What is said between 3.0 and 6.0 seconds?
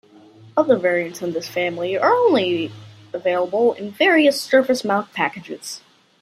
available in various surface-mount packages.